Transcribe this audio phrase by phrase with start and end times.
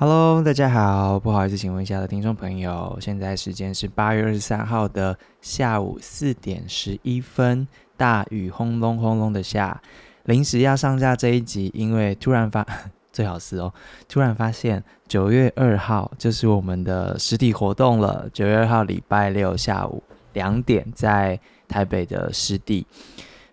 [0.00, 9.82] Hello，大家好，不好意思，请问一下的听众朋友，现在时间是八月二十三号的下午四点十一分，大雨轰隆轰隆的下，
[10.26, 12.64] 临时要上架这一集，因为突然发，
[13.12, 13.74] 最好是哦，
[14.08, 20.00] 突然发现九月二号就是我们的实体活动了，九月二号礼拜六下午
[20.32, 22.86] 两点在台北的湿地，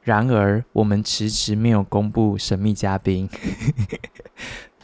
[0.03, 3.27] 然而我们迟迟没有公布神秘嘉宾。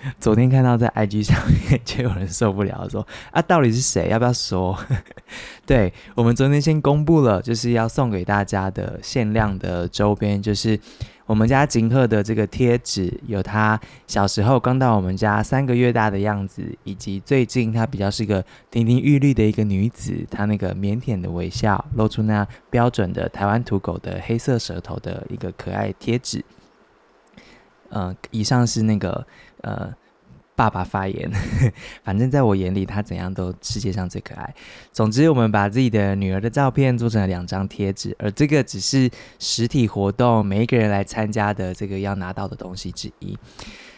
[0.19, 4.09] 昨天看到在 IG 上面就有人受不了说啊，到底是谁？
[4.09, 4.77] 要不要说？
[5.65, 10.79] 对，我们昨天先公布了，就是要送给大家的限量的周边，就是
[11.27, 26.43] 我们家景鹤的这个贴纸，有他小时候刚到我们家三个月大的样子，以及最近他比较是个亭亭玉立的一个女子，她那个腼腆的微笑，露出那标准的台湾土狗的黑色舌头的一个可爱贴纸。
[27.93, 29.27] 嗯、以上是那个。
[29.61, 29.93] 呃，
[30.55, 31.31] 爸爸发言，
[32.03, 34.53] 反正在我眼里，他怎样都世界上最可爱。
[34.91, 43.37] 总之，我们把自己的女儿的照片做成了两张贴纸，而这个只是实体活动每一个人来参加的这个要拿到的东西之一。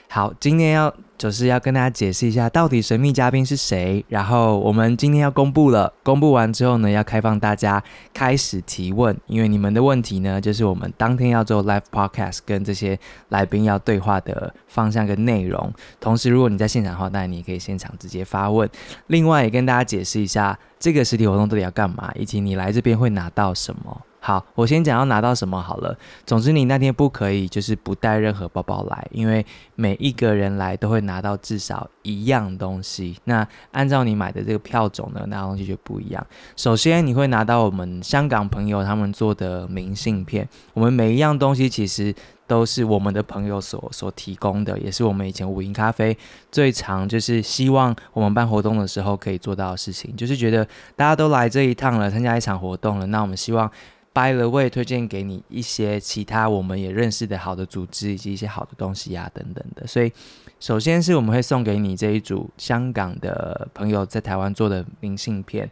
[0.08, 4.04] 好，今天要就是要跟大家解释一下，到底神秘嘉宾是谁。
[4.10, 7.82] 然后我们今天要公布了，公布完之后呢，要开放大家
[8.14, 13.00] 开始提问，因为你们的问题呢，就是我们当天要做 live podcast 跟这些
[13.30, 15.74] 来宾要对话的方向跟内容。
[16.02, 18.70] 同时，如果你在现场的话，当然你也可以现场直接发问。
[19.08, 24.02] 另外，也跟大家解释一下，这个实体活动到底要干嘛，以及你来这边会拿到什么。
[24.26, 25.94] 好，我先讲要拿到什么好了。
[26.26, 33.18] 总之，你那天不可以就是不带任何包包来，因为每一个人来都会拿到至少一样东西。
[33.26, 36.26] 那按照你买的这个票种呢，拿东西就不一样。
[36.56, 40.48] 首先，你会拿到我们香港朋友他们做的明信片。
[40.74, 42.16] 我们每一样东西其实
[42.48, 46.18] 都是我们的朋友所所提供的，也是我们以前午营咖啡
[46.50, 50.66] 最常就是希望我们办活动的时候可以做到的事情，就是觉得
[50.96, 53.70] 大家都来这一趟了，参加一场活动了，那我们希望。
[54.14, 59.88] By the way，推荐给你一些其他我们也认识的好的组织以及一些好的东西呀、等等的。
[59.88, 60.12] 所以，
[60.60, 65.68] 首先是我们会送给你这一组香港的朋友在台湾做的明信片。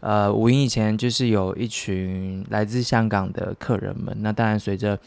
[0.00, 4.98] 呃，五音以前就是有一群来自香港的客人们，那当然随着。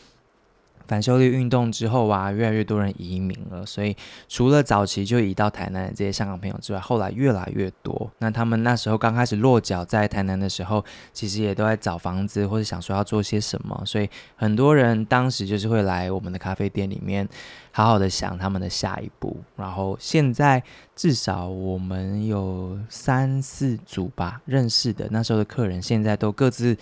[0.88, 3.96] 反修例运动之后啊，越来越多人移民了，所以
[4.30, 8.10] 除了早期就移到台南的这些香港朋友之外，后来越来越多。
[8.20, 17.28] 那他们那时候刚开始落脚在台南的时候，其实也都在找房子或者想说要做些什么，所以很多人当时就是会来我们的咖啡店里面，
[17.72, 19.36] 好好的想他们的下一步。
[19.56, 20.64] 然后现在
[20.96, 26.78] 至少我们有三四组吧认识的那时候的客人，现在都各自。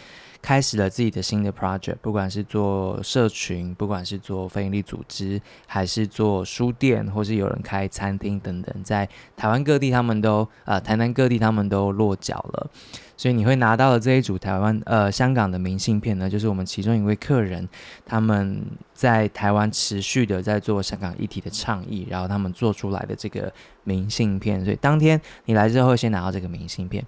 [0.45, 12.69] 开始了自己的新的 project，不管是做社群，不管是做非营利组织，还是做书店，或是有人开餐厅等等，在台湾各地他们都呃台南各地他们都落脚了，
[13.17, 17.67] 所以你会拿到的这一组台湾呃香港的明信片呢，就是我们其中一位客人
[18.06, 18.63] 他们
[18.94, 23.51] 在台湾持续的在做香港议题的倡议，然后他们做出来的这个
[23.83, 27.03] 明信片，所以当天你来之后先拿到这个明信片，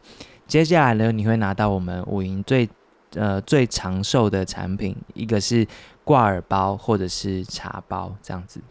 [0.47, 2.67] 接下来呢，你会拿到我们五营最。
[3.15, 5.65] 呃，最长寿的产品，一个是
[6.03, 8.61] 挂耳包或者是茶包这样子。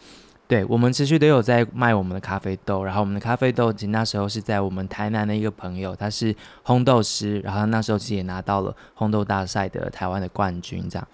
[0.48, 6.32] 对，我们持续都有在卖我们的咖啡豆，然后我们的咖啡豆其实那时候是在我们台南的一个朋友，他是
[6.64, 11.08] 烘豆师，然后那时候其实也拿到了烘豆大赛的台湾的冠军这样。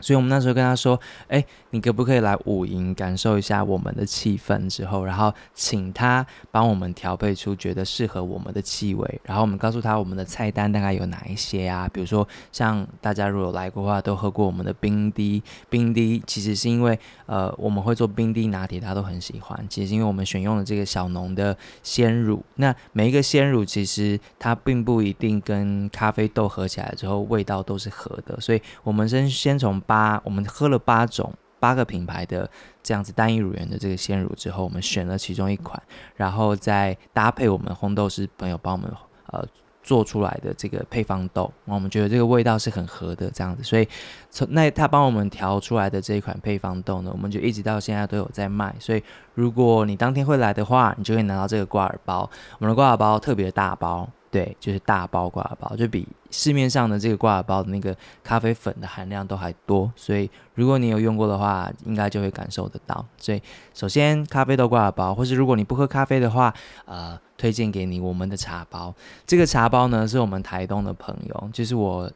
[0.00, 9.20] 所以我们那时候跟他说：“哎，你可不可以来五营感受一下我们的气氛？”之后，然后请他帮我们调配出觉得适合我们的气味。
[9.24, 11.88] 然后我们告诉他我们的菜单大概有哪一些啊？
[11.92, 15.42] 比如说，像大家如果有来过的话，都喝过我们的冰滴。
[15.68, 19.66] 冰滴其实是因为呃我们会做冰滴拿铁，大家都很喜欢。
[19.68, 22.42] 其实因为我们选用了这个小农的鲜乳。
[22.56, 29.80] 那每一个鲜乳其实它并不一定跟咖啡豆合起来之后味道都是合的，所以我们先先从。
[29.90, 32.48] 八，我们喝了八种八个品牌的
[32.80, 35.82] 这样子单一乳源的这个鲜乳之后，我们选了其中一款，
[36.14, 38.88] 然后再搭配我们烘豆师朋友帮我们
[39.32, 39.44] 呃
[39.82, 43.88] 做出来的这个配方豆，我们觉得这个味道是很合的这样子，所以
[44.30, 48.72] 从那他帮我们调出来的这一款配方豆呢，我们就一直到现在都有在卖。
[48.78, 49.02] 所以
[49.34, 54.08] 如果你当天会来的话，你就会拿到这个挂耳包，我们的挂耳包特别大包。
[54.30, 63.04] 对，就是大包挂耳包，就比市面上的这个挂耳包的那个咖啡粉的含量都还多，所以如果你有用过的话，应该就会感受得到。
[63.18, 63.42] 所以
[63.74, 66.54] 首先咖啡豆挂耳包，或是如果你不喝咖啡的话，
[66.84, 68.94] 呃，推荐给你我们的茶包。
[69.26, 72.08] 这个茶包呢，是我们台东的朋友，就是我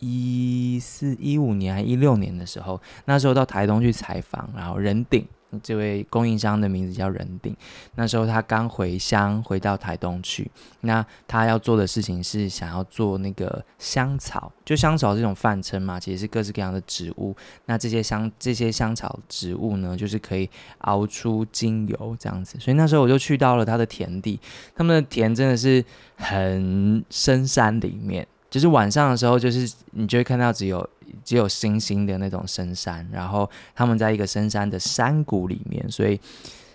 [0.00, 5.24] 一四一五年还一六年的时候，那时候到台东去采访，然后人顶。
[5.62, 7.56] 这位供应商的名字叫仁鼎。
[7.94, 10.50] 那时候他刚回乡回到台东去，
[10.80, 17.34] 那他要做的事情是想要做那个香草，就香草这种泛称嘛，其实是各式各样的植物。
[17.66, 20.48] 那这些香这些香草植物呢，就是可以
[20.78, 22.58] 熬出精油这样子。
[22.60, 24.38] 所以那时候我就去到了他的田地，
[24.74, 25.84] 他们的田真的是
[26.16, 28.26] 很深山里面。
[28.50, 30.88] 就是晚上的时候，就是你就会看到只有
[31.24, 36.20] 只有星星的那种深山，然后他们在一个深山的山谷里面，所以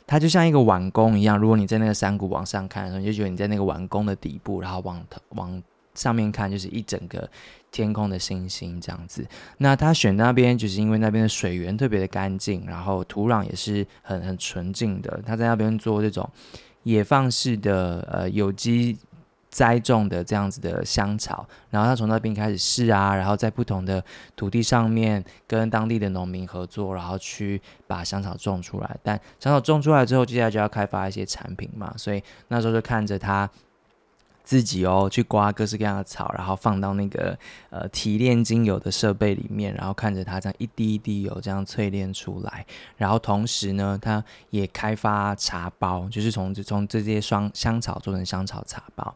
[0.05, 1.37] 它就像一个碗宫一样。
[1.37, 5.63] 如果你在那个山谷往上看的时候，你就觉得你在那个碗宫的底部，然后往往
[5.95, 7.29] 上面看，就是一整个
[7.71, 9.25] 天空的星星这样子。
[9.57, 15.21] 那他选那边，就是因为那边的水源特别的干净，然后土壤也是很很纯净的。
[15.25, 16.29] 他在那边做这种
[16.83, 18.97] 野放式的呃有机。
[19.53, 24.03] 栽种的这样子的香草，然后他从那边开始试啊，然后在不同的
[24.35, 28.97] 土地上面跟当地的农民合作，然后去把香草种出来。
[29.03, 33.47] 但香草种出来之后，接下来就要开发一些产品嘛，所以那时候就看着他。
[34.43, 37.37] 自己哦，去刮各式各样的草，然后放到那个
[37.69, 42.65] 呃提炼精油的设备里面，然后看着它这样一滴一滴油这样淬炼出来，
[42.97, 49.15] 然后同时呢，它也开发茶包，就是从从这些双香草做成香草茶包。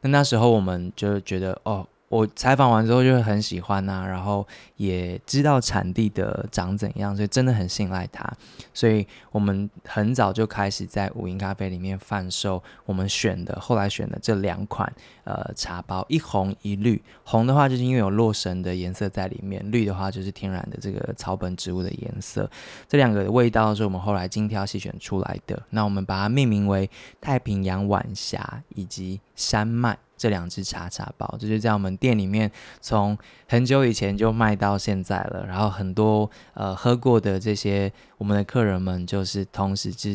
[0.00, 1.86] 那那时候我们就觉得哦。
[2.08, 4.46] 我采访完之后就会很喜欢呐、啊，然后
[4.76, 8.26] 也知道产地的长怎样，所以真的很信赖它。
[8.72, 14.90] 所以我们很早就开始在五营咖啡里面贩售我们选的，后来选的这两款
[15.24, 17.02] 呃茶包，一红一绿。
[17.24, 22.50] 红的话就是因为有洛神的颜色在里面，绿的话就是天然的这个草本植物的颜色。
[22.88, 25.62] 这两个味道是我们后来精挑细选出来的。
[25.70, 26.88] 那我们把它命名为
[27.20, 29.98] 太平洋晚霞以及山脉。
[30.18, 32.50] 这两只茶茶包就是在我们店里面
[32.80, 33.16] 从
[33.48, 40.10] 很久以前就卖到现在了，然后很多呃喝过的这些我们的客人们就是同时就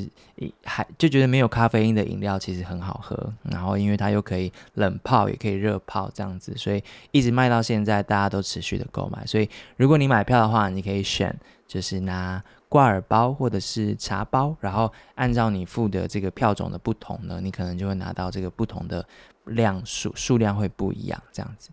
[0.66, 9.26] 还就觉得没有咖啡因的饮料其实很好喝，然后因为它又可以冷泡也可以热泡这样子，所以一直卖到现在，大家都持续的购买。
[9.26, 11.36] 所以如果你买票的话，你可以选
[11.66, 12.44] 就是拿。
[12.74, 19.06] 挂耳包或者是茶包，然后按照你付的这个票种的不同呢，你可能就会拿到这个不同的
[19.46, 21.70] 量数，数量会不一样，这样子。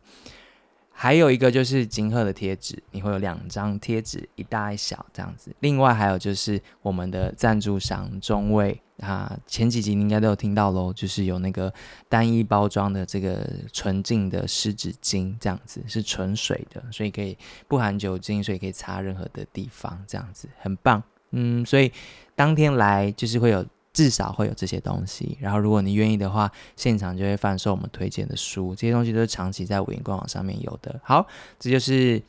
[0.93, 5.51] 还有一个就是金鹤的贴纸，你会有两张贴纸，一大一小这样子。
[5.61, 11.73] 另外还有就是我们的赞助商中卫，啊，前几集你应该都有听到喽，就是有那个
[12.07, 21.03] 单一包装的这个纯净的湿纸巾，这样子是纯水的，所以可以不含酒精，所以可以擦任何的地方，这样子很棒。
[21.31, 21.91] 嗯，所以
[22.37, 23.65] 当天来就是会有。
[24.01, 30.99] 至少会有这些东西，然后如果你愿意的话，现场就会贩售我们推荐的书，这些东西都是长期在五营官网上面有的。
[31.05, 31.27] 好，
[31.59, 32.23] 这就是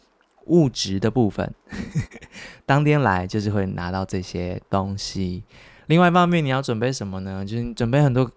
[0.47, 1.49] 物质的部分，
[2.67, 5.43] 当天来就是会拿到这些东西。
[5.85, 7.45] 另外一方面，你要准备什么呢？
[7.45, 8.29] 就是准备很多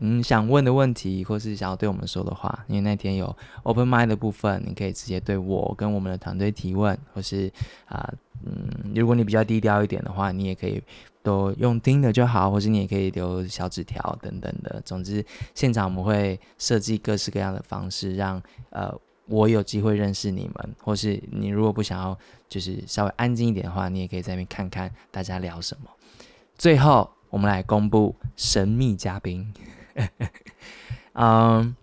[0.00, 2.64] 嗯想问的问题，或是想要对我们说的话。
[2.66, 7.48] 因为那天有 open mind 的部分，你可以直接对我跟我们的团队提问，或是
[7.86, 8.12] 啊、
[8.44, 10.82] 嗯，如果你比较低调一点的话，你也可以。
[11.22, 14.80] 都用听的就好，或是你也可以留小纸条等等的。
[14.84, 15.24] 总之，
[15.54, 18.92] 现场我们会设计各式各样的方式，让呃
[19.26, 22.18] 我有机会认识你们，或是你如果不想要
[22.48, 25.90] 就是稍微安静一点的话，你也可以在那边看看大家聊什么。
[26.56, 29.52] 最后，我们来公布神秘嘉宾。
[31.14, 31.76] 嗯，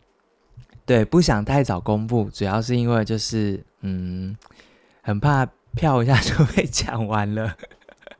[0.85, 4.35] 对，不想太早公布，主要是因为就是嗯，
[5.01, 5.45] 很怕
[5.75, 7.55] 票一下就被抢完了。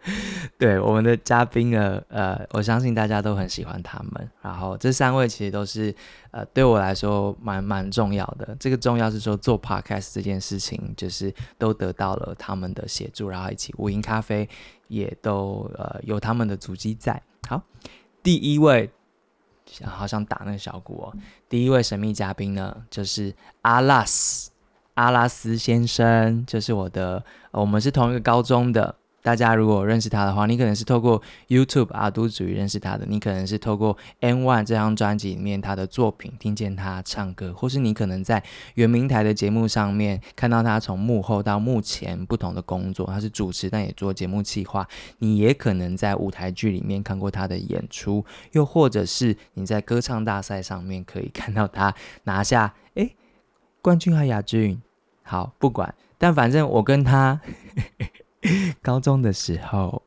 [0.58, 4.30] 对我们的嘉宾呢，呃，我相信大家都很喜欢他们。
[4.42, 5.94] 然后这三位其实都是，
[6.32, 8.56] 呃，对我来说蛮蛮重要的。
[8.60, 14.48] 这个重要是说做 podcast 这件事情，就是都得到了他们的协助，然后一起午营咖啡
[14.88, 17.22] 也都呃有他们的足迹在。
[17.48, 17.62] 好，
[18.24, 18.90] 第一位，
[19.84, 21.14] 好想打那个小鼓哦。
[21.50, 24.52] 第一位神秘嘉宾呢，就是阿拉斯，
[24.94, 28.96] 阿拉斯先生，就是我的，我们是同一个高中的。
[29.28, 38.42] 大家如果认识他的话，你可能是透过 YouTube 阿都族认识他的，你可能是透过 N1 这张专辑里面他的作品听见他唱歌，或是你可能在
[38.76, 51.94] 原民台的节目上面看到他从幕后到幕前不同的工作，他是主持但也做节目企划，你也可能在舞台剧里面看过他的演出，又或者是你在歌唱大赛上面可以看到他
[52.24, 53.14] 拿下诶
[53.82, 54.82] 冠军还亚军，
[55.22, 57.42] 好不管，但反正我跟他。
[58.82, 60.02] 高中的时候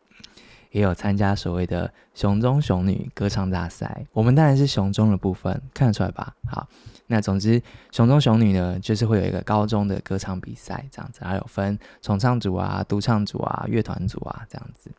[0.70, 6.34] 也有参加所谓的雄中雄女歌唱大赛，我们当然是雄中的部分，看得出来吧？
[6.46, 6.68] 好，
[7.06, 7.60] 那总之
[7.90, 14.90] 雄中雄女呢，就是会有一个高中的歌唱比赛这样子，还有分重唱组啊、独唱组啊、乐团组啊这样子。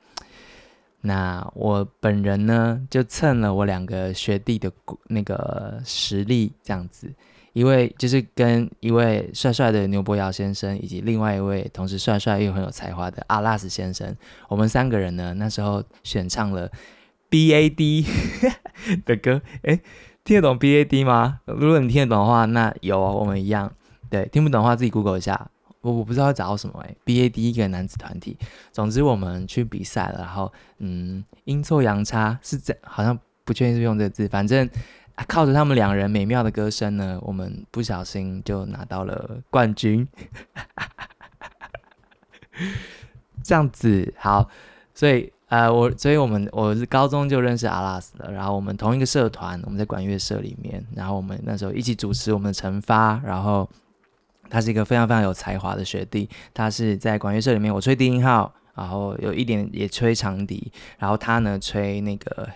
[1.00, 4.72] 那我本人呢，就蹭了我两个学弟的
[5.08, 7.12] 那个实力，这样子。
[7.54, 14.16] 一位就是跟一位帅帅的牛伯尧先生，以及另外一位同时帅帅又很有才华的阿拉斯先生，
[14.48, 16.72] 我们三个人呢，那时候选唱了
[17.30, 18.06] B A D
[19.06, 19.42] 的歌。
[19.64, 19.82] 诶，
[20.24, 21.42] 听得懂 B A D 吗？
[21.46, 23.70] 如果你听得懂的话，那有，我们一样。
[24.10, 25.50] 对，听不懂的话自己 Google 一下。
[25.82, 28.38] 我我不知道要找什么诶 B A D 一个男子团体。
[28.72, 34.70] 总之我们去比赛了，然后嗯，阴错阳差是这，好像不确定是用这个字，反正。
[35.28, 40.08] 靠着他们两人美妙的歌声呢，我们不小心就拿到了冠军。
[43.44, 44.48] 这样子好，
[44.94, 53.68] 所以呃，我所以我们我是高中就认识阿拉斯了，然后我们同一个社团，我们在管乐社里面，然后我们那时候一起主持我们的成发，然后
[54.50, 62.48] 他是一个非常非常有才华的学弟，他是在管乐社里面，我吹低音号，然后有一点也吹长笛，然后他呢吹那个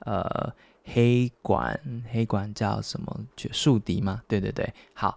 [0.00, 0.52] 呃。
[0.84, 1.78] 黑管，
[2.10, 3.20] 黑管叫什么？
[3.34, 4.22] 就竖笛吗？
[4.28, 5.16] 对对对，好。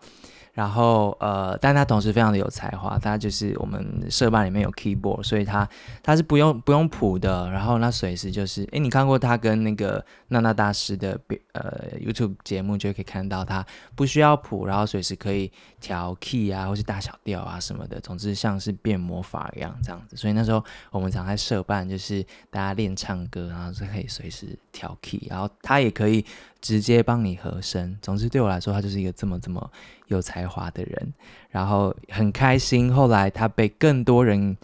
[0.54, 5.70] 然后呃，但他同时非常的有才华，他就是我们社办里面有 keyboard，所以他
[6.02, 7.48] 他是不用不用谱的。
[7.52, 11.20] 然后那随时就是，诶，你看过他跟那个娜娜大师的
[11.52, 18.00] 呃 YouTube 节目，就可以看到他不需要谱，然后随时可以调 key 啊，或是大小调啊什么的。
[18.00, 20.16] 总之像是变魔法一样这样子。
[20.16, 26.26] 所以那时候我们常在社办，就是大家练唱歌，然后是可以随时调 key，然后他也可以。
[26.60, 29.72] 直接帮你和声，总之对我来说，他就是一个这么这么
[30.08, 31.14] 有才华的人，
[31.52, 32.92] 然后很开心。
[32.92, 34.58] 后来他被更多人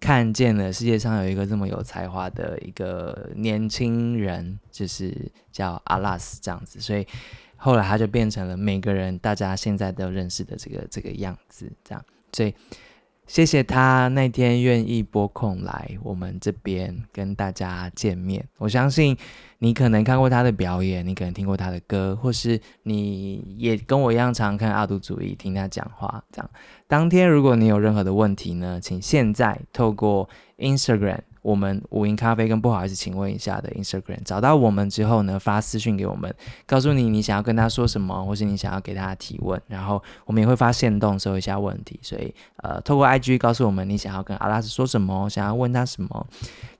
[0.00, 7.06] 看见了，世界上有一个这么有才华的一个年轻人，就是叫阿拉斯这样子，所以
[7.56, 12.54] 后来他就变成了每个人大家现在都认识的这个这个样子，这样，所以。
[13.26, 18.46] 谢谢他那天愿意拨空来我们这边跟大家见面。
[18.56, 19.16] 我相信
[19.58, 26.22] 你可能看过他的表演，你可能听过他的歌，或是你也跟我一样常看阿杜主义，听他讲话。
[26.30, 26.48] 这样，
[26.86, 31.18] 当天如果你有任何的问题呢，请现在透过 Instagram。
[31.46, 36.34] 我们五音咖啡跟不好意思，请问一下的 Instagram 找到我们之后呢，发私讯给我们，
[36.66, 42.00] 告诉你你想要跟他说什么，或是你想要给他提问，然后我们也会发现动收一下问题。
[42.02, 42.34] 所以
[42.64, 46.26] 呃，透过 IG 告诉我们你想要跟阿拉斯说什么，想要问他什么。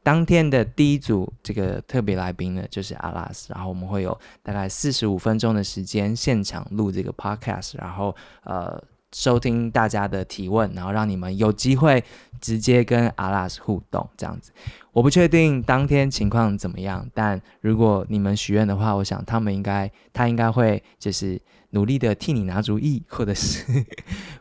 [0.02, 8.82] 当天的第一组这个特别来宾呢，就是阿拉斯，然后我们会有大概四十五分钟的时间现场录这个 Podcast，然后呃。
[9.13, 12.05] 收听大家的提问，然后让你们有机会
[12.41, 14.53] 直接跟阿拉斯互动，这样子。
[14.93, 23.85] 我不确定当天情况怎么样，但如果你们许愿的话，我想他们应该，他应该会就是努力的替你拿主意，或者是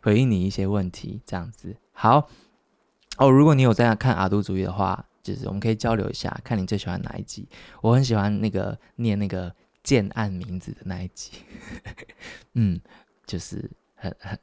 [0.02, 1.76] 回应你一些问题，这样子。
[1.92, 2.30] 好
[3.18, 7.48] 哦，如果你有在看阿杜主义的话，就是我们可以交流一下，看你最喜欢哪一集。
[7.82, 9.54] 我很喜欢那个念那个
[9.84, 11.32] 建案名字的那一集，
[12.56, 12.80] 嗯，
[13.26, 14.38] 就是很很。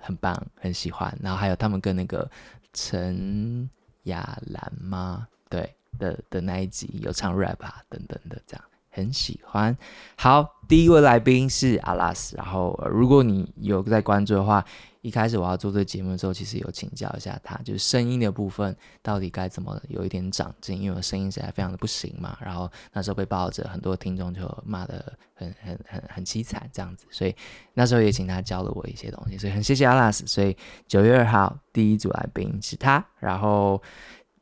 [0.00, 1.16] 很棒，很喜欢。
[1.22, 2.30] 然后还有他们跟那个
[2.72, 3.68] 陈
[4.04, 5.28] 雅兰吗？
[5.48, 9.76] 对的的那一集有唱 rap 啊，等等的，这样很喜欢。
[10.16, 12.36] 好，第一位来宾是阿拉斯。
[12.36, 14.64] 然后如果你有在关注的话。
[15.02, 22.36] 一开始我要做这节目的时候，其实有请教一下他，就是声音的部分到底该怎么有一点长进，因为我声音实在非常的不行嘛。
[22.40, 27.34] 然后那时候被抱着很多听众就骂得很很很很凄惨这样子，所以
[27.72, 30.26] 那时候也请他教了我一些东西，所以很谢谢阿拉斯。
[30.26, 30.54] 所以
[30.86, 33.80] 九月二号第一组来宾是他，然后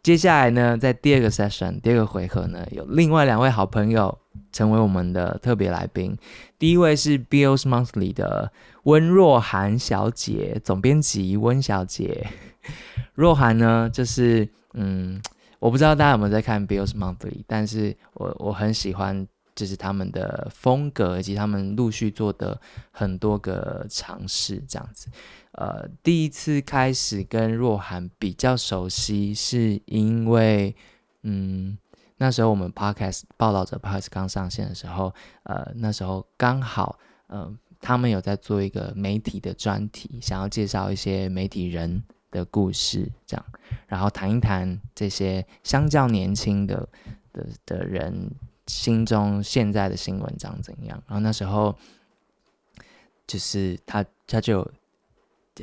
[0.02, 4.18] 接下来呢，在第二个 session 第二个回合呢，有另外两位好朋友
[4.52, 6.16] 成为我们的特别来宾，
[6.58, 8.52] 第一位是 Beals Monthly 的。
[8.84, 12.26] 温若涵小姐，总编辑温小姐，
[13.12, 15.20] 若涵呢，就是嗯，
[15.58, 22.58] 我不知道大家有没有在看《Bills Monthly》，但是我我很喜欢，就是他们的风格以及他们陆续做的
[22.90, 25.08] 很多个尝试，这样子。
[25.52, 30.74] 呃，第一次开始跟若涵比较熟悉，是因为
[31.24, 31.76] 嗯，
[32.18, 36.98] 那时候我们 Podcast 报道者 Podcast 刚上线的时候，呃，那时候刚好
[37.28, 37.58] 嗯。
[37.80, 43.46] 他们有在做一个媒体的专题，想要介绍一些媒体人的故事，这样，
[43.86, 46.88] 然后谈一谈这些相较年轻的
[47.32, 48.32] 的的人
[48.66, 51.00] 心中现在的新闻长怎样。
[51.06, 51.72] 然后那时候，
[53.28, 54.68] 就是他他就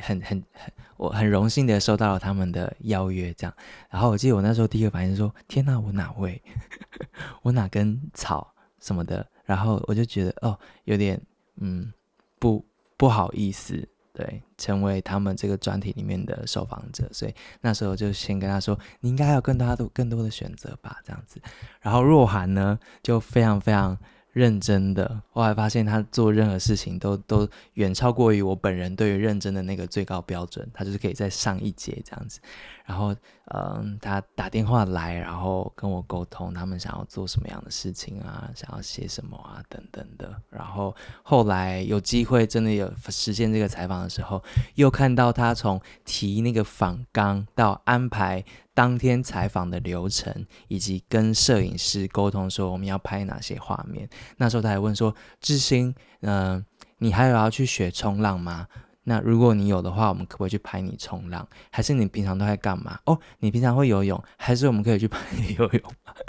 [0.02, 3.54] 很很很，我很荣幸的收到了他们的邀约，这样。
[3.90, 6.42] 然后我记得我那时候第一个反应是说：天哪，我哪位？
[7.44, 9.25] 我哪根草什么的？
[9.44, 11.22] 然后我就觉得哦，有点
[11.58, 11.92] 嗯。
[12.38, 12.64] 不
[12.96, 17.10] 不好意思，对，成为他们这个专题里面的受访者。
[17.12, 21.42] 所以那时候就先跟他说，你应该有更多的更多的选择吧，这样子。
[21.82, 23.98] 然后若涵呢，就非常非常。
[24.36, 32.42] 认真的，后来发现他做任何事情都都远超过于我本人对于认真的那个最高标准，他就是可以再上一阶这样子。
[32.86, 33.15] 然后，
[33.46, 40.36] 嗯，他打电话来，然后跟我沟通，他们想要做什么样的事情啊，想要写什么啊，等等的。
[40.50, 44.44] 然后后来有机会真的有实现这个采访的时候，
[44.75, 48.44] 又看到他从提那个访纲到安排
[48.75, 54.08] 当天采访的流程，以及跟摄影师沟通说我们要拍哪些画面。
[54.38, 56.63] 那时候他还问说：“志兴，嗯、
[57.00, 58.67] 你还有要去学冲浪吗？”
[59.08, 61.48] 那如果你有的话，我们可不可以去拍你冲浪？
[61.72, 63.00] 还是你平常都在干嘛？
[63.05, 65.82] 哦，你平常会游泳，还是我们可以去拍你游泳？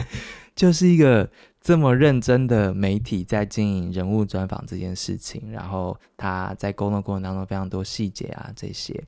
[0.55, 1.29] 就是一个
[1.67, 9.03] 这么认真的媒体在经营人物专访这件事情，然后他在沟通过程当中非常多细节啊这些。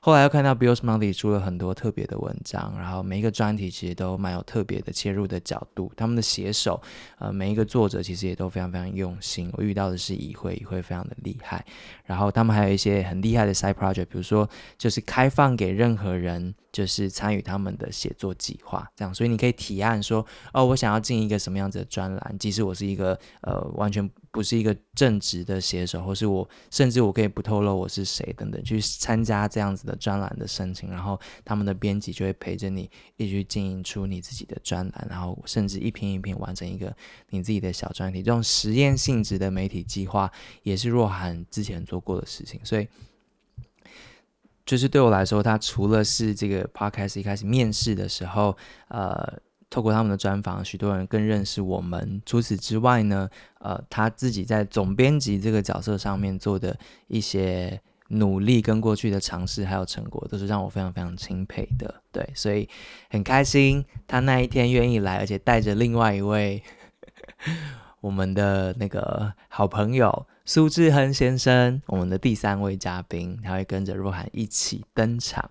[0.00, 5.92] 后来又看到 Bill's Monthly 出了很多特别的文章，然后每一个专题其实都蛮有特别的切入的角度。
[5.98, 6.80] 他们的写手，
[7.18, 9.50] 呃，每一个作者其实也都非常非常用心。
[9.52, 11.62] 我遇到的是以慧，以慧非常的厉害。
[12.04, 14.48] 然后他们还有一些很厉害的 side project，比如说
[14.78, 19.12] 就是开放给任何人，就是参与他们的写作计划，这样。
[19.14, 20.24] 所以你可以提案说，
[20.54, 24.08] 哦，我想要进一个什么样子的专栏，即使我是一个呃完全。
[24.30, 36.94] 不是一个正直的写手，或是我甚至我可以不透露我是谁等等，去参加这样子的专栏的申请，然后他们的编辑就会陪着你一起经营出你自己的专栏，然后甚至一篇一篇完成一个
[37.30, 38.22] 你自己的小专题。
[38.22, 40.30] 这种实验性质的媒体计划
[40.62, 42.86] 也是若涵之前做过的事情，所以
[44.64, 48.56] 就是对我来说，他除了是这个 podcast 一开始面试的时候，
[48.88, 49.40] 呃。
[49.70, 52.22] 透过他们的专访，许多人更认识我们。
[52.24, 53.28] 除此之外呢，
[53.60, 56.74] 呃，他自己在总编辑这个角色上面做的
[57.06, 62.02] 一些努力跟过去的尝试还有成果，都是让我非常非常钦佩的。
[62.10, 62.66] 对，所以
[63.10, 66.62] 很开心他那一天愿意来，而且带着另外一位
[68.00, 75.50] 我们的那个好朋友苏志亨先生，我们的第三位嘉宾，他会跟着若涵一起登场。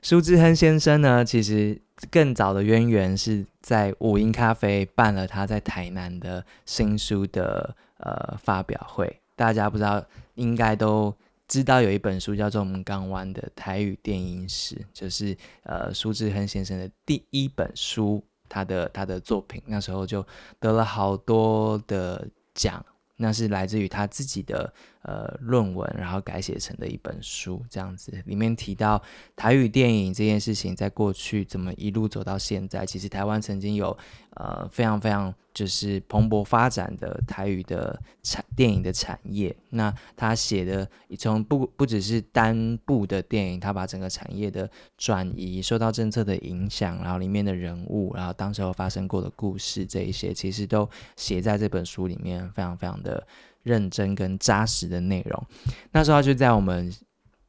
[0.00, 1.83] 苏志亨先生呢，其实。
[2.10, 10.04] 更早的渊源是在五音咖啡办了他在台南的新书的呃发表会，大家不知道
[10.34, 11.14] 应该都
[11.46, 20.26] 知道有一本书叫做《我们港湾的台语电音史》，就是呃苏志亨先生的第一本书，他的他的作品那时候就
[20.58, 22.84] 得了好多的奖。
[23.16, 29.00] 那是来自于他自己的呃论文，然后改写成的一本书，这样子里面提到
[29.36, 33.96] 台语电影这件事情，在过去怎么一路走到现在，其实台湾曾经有
[34.34, 39.54] 呃非常非常就是蓬勃发展的台语的产电影的产业。
[39.70, 40.88] 那他写的
[41.18, 53.26] 从不不只是单部的电影，他把整个产业的转移受到政策的影响，然后里面的人物，然后当时候发生过的故事这一些，其实都写在这本书里面，非常非常的
[53.64, 55.46] 认真跟扎实的内容。
[55.90, 56.94] 那时候就在我们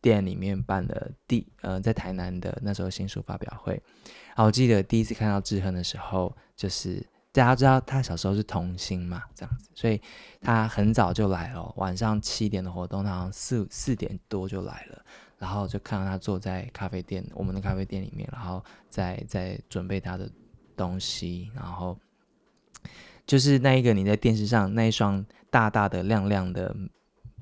[0.01, 3.73] 店里面办了第呃在台南的那时候新书发表会。
[4.29, 10.01] 然后我记得第一次看到志恒的时候，就是大家知道他小时候是童星嘛，这样子，所以
[10.41, 15.05] 他很早就来了，晚上七点的活动，他好像四四点多就来了，
[15.37, 20.29] 然后就看到他坐在咖啡店，我们的咖啡店里面，然后在在准备他的
[20.75, 21.97] 东西，然后。
[23.25, 26.75] 就是那一个你在电视上那一双大大的亮亮的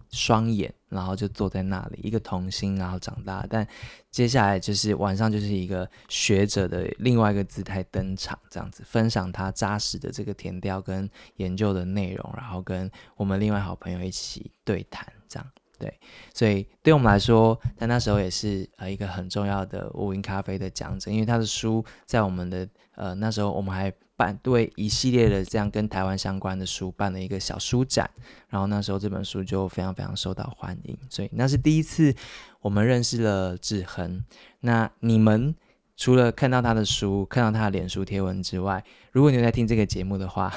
[0.10, 3.46] 双眼，然后就坐在那里，一个童星，然后长大。
[3.50, 3.68] 但
[4.12, 16.00] 接下来就是晚上，就是一个学者的另外一个姿态登场，这样子分享他扎实的这个填调跟研究的内容，然后跟我们另外好朋友一起对谈，这样对。
[16.32, 23.92] 所以对我们来说，他那时候也是呃一个很重要的乌云咖啡的讲者，因为他的书在我们的呃那时候我们还。
[24.16, 28.10] 办对一系列的这样跟台湾相关的书办了一个小书展，
[28.48, 32.14] 然后那时候这本书就非常非常受到欢迎，所以那是第一次
[32.62, 34.24] 我们认识了志恒。
[34.60, 35.56] 那你们
[35.96, 40.54] 除了看到他的书、看到他的脸书贴文之外，如果你有在听这个节目的话，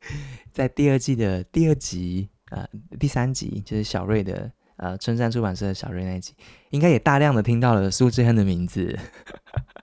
[0.52, 2.66] 在第二季的第二集呃
[2.98, 6.34] 第三集就是小瑞的呃春山出版社的小瑞那一集，
[6.70, 8.98] 应该也大量的听到了苏志恒的名字。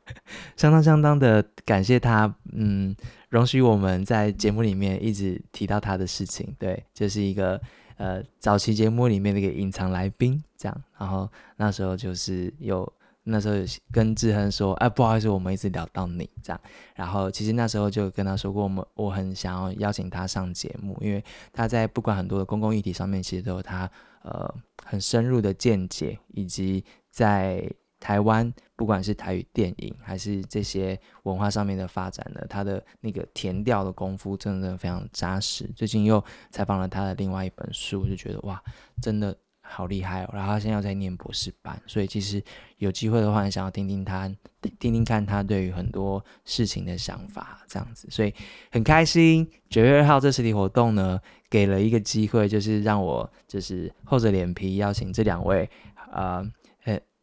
[0.56, 2.96] 相当相当的感谢他，嗯，
[3.30, 7.60] 容许我们在节目里面一直提到他的事情，对，就是一个
[7.98, 12.92] 呃早期节目里面的一个隐藏来宾，这样，然后那时候就是有
[13.24, 16.62] 那时候有跟志恒说，哎，不好意思，我们一直聊到你这样。
[16.94, 23.90] 然后其实那时候就跟他说过，我们我很想要邀请他上节目，因为他在不管很多的公共议题上面，其实都有他
[24.22, 27.68] 呃很深入的见解，以及在
[28.06, 35.68] 台湾不管是台语电影还是这些文化上面的发展呢，他的那个填调的功夫真的非常扎实。
[35.76, 38.62] 最近又采访了他的另外一本书，就觉得哇，
[39.02, 39.36] 真的。
[39.68, 40.30] 好厉害哦！
[40.32, 42.40] 然后他现在要在念博士班，所以其实
[42.78, 44.32] 有机会的话，想要听听他，
[44.78, 48.32] 听听看他对于很多事情的想法，这样子，所以
[48.72, 49.50] 很开心。
[49.68, 55.68] 九月二号这实体活动呢，给了一个机会，就是让我就是厚着脸皮邀请这两位
[56.12, 56.48] 呃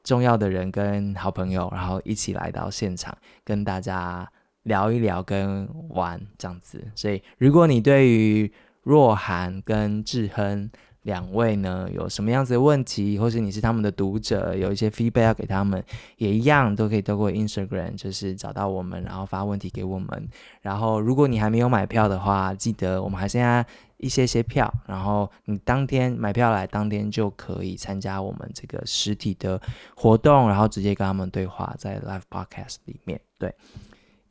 [0.04, 4.28] 重要的人跟好朋友，然后一起来到现场跟大家
[4.64, 6.84] 聊一聊跟玩这样子。
[6.94, 10.70] 所以如果你对于若涵跟志亨，
[11.02, 15.82] 两位呢，有什么样子的问题，或是你是他们的读者，有一些 feedback 要给他们，
[16.16, 20.28] 也一样都可以透过 Instagram 就是找到我们，然后发问题给我们。
[20.60, 23.66] 然后如果你还没有买票的话，记得我们还剩下
[24.02, 29.58] 一些些票，然后你当天买票来，当天就可以参加我们这个实体的
[29.96, 33.20] 活动，然后直接跟他们对话在 Live Podcast 里面。
[33.38, 33.54] 对，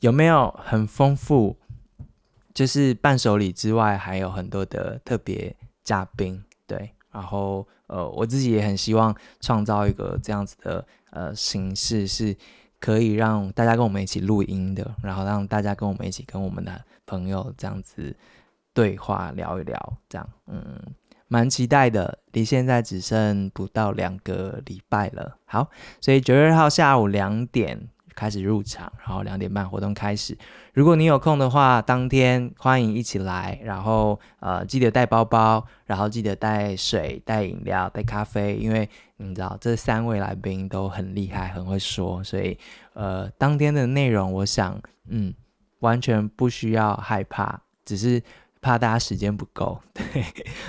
[0.01, 1.57] 有没有很丰富？
[2.53, 5.55] 就是伴手礼之外，还有很多的特别
[5.85, 6.43] 嘉宾。
[6.67, 12.35] 对，然后呃，我自己也很希望创造一个这样子的呃形式，是
[12.79, 18.13] 可以让大家跟我们一起录音的，然后让大家跟我们一起跟我们的朋友这样子
[18.73, 20.79] 对话聊一聊，这样嗯，
[21.27, 22.19] 蛮期待的。
[22.31, 27.89] 离现在只剩不到两个礼拜了，好，所以九月二号下午两点。
[28.13, 30.37] 开始入场，然后两点半活动开始。
[30.73, 33.57] 如果你有空的话，当天欢迎一起来。
[33.63, 42.59] 然后呃，记得带包包，然后记得带水、带饮料、带咖啡，因为你知道这三位来宾都很厉害，很会说，所以
[42.93, 45.33] 呃，当天的内容，我想嗯，
[45.79, 48.21] 完全不需要害怕，只是。
[48.61, 50.23] 怕大家时间不够， 对，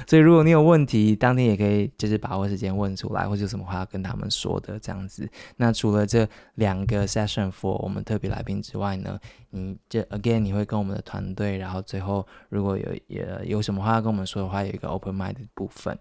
[0.06, 5.28] 所以如果你有问题，当天也可以就是把握时间问出来，或者有什么话要跟他们说的这样子。
[5.58, 9.18] 那除了这两个 session for 我们特别来宾之外呢，
[9.50, 15.96] 你这 again 你会跟我们的团队，然后最后如果有也有什么话要跟我们说的话，有一个 open mind 的部分。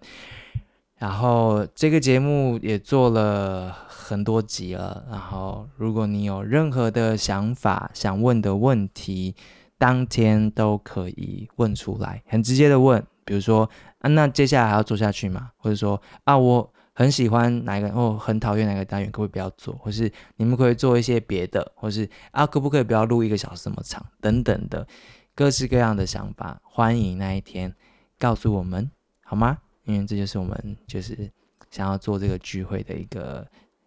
[0.96, 9.34] 然后这个节目也做了很多集了，然后如果你有任何的想法想问的问题。
[9.82, 13.68] 当天都可以问出来，很直接的问，比如说
[13.98, 15.50] 啊，那接下来还要做下去吗？
[15.56, 19.74] 或者说啊，我很喜欢哪个，或很讨厌哪个单元，可不可以不要做？
[19.74, 24.06] 或是你们可以做一些别的，或是啊，可不可以不要录一个小时这么长？
[24.20, 24.86] 等等的
[25.34, 27.74] 各式各样的想法，欢迎那一天
[28.20, 28.88] 告诉我们，
[29.24, 29.58] 好吗？
[29.82, 31.28] 因为这就是我们就是
[31.72, 33.44] 想要做这个聚会的一个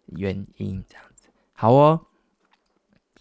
[0.08, 1.98] 原因，这样子，好哦。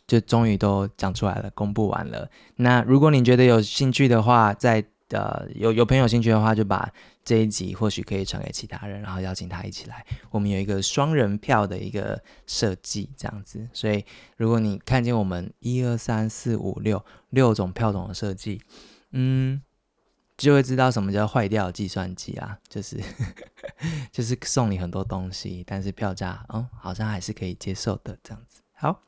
[0.08, 2.30] 就终于都讲出来了，公布完了。
[2.58, 6.91] 那如果你觉得有兴趣的话，在呃有有朋友兴趣的话，就把
[7.24, 10.06] 这一集或许可以传给其他人，然后邀请他一起来。
[10.30, 13.68] 我们有一个双人票的一个设计，这样子。
[13.74, 14.06] 所以
[14.38, 18.62] 如果你看见我们一二三四五六六种票种的设计，
[19.12, 19.62] 嗯，
[20.38, 23.00] 就会知道什么叫坏掉计算机啊，就是
[24.12, 28.62] 就是送你很多东西，但是票价嗯好像还是可以接受的这样子。
[28.74, 29.02] 好。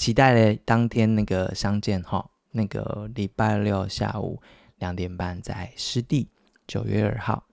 [0.00, 4.40] 期待嘞，当天那个相见哈，那个礼拜六下午
[4.78, 6.30] 两点半在湿地，
[6.66, 7.44] 九月二号。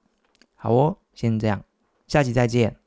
[0.55, 1.61] 好哦，先这样，
[2.07, 2.77] 下期再见。